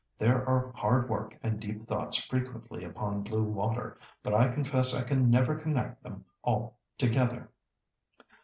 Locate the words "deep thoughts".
1.59-2.17